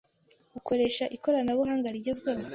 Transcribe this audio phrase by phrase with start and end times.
[0.57, 2.43] Ukoresha ikoranabuhanga rigezweho?